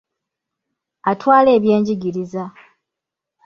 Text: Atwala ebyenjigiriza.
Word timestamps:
Atwala 1.11 1.49
ebyenjigiriza. 1.57 2.43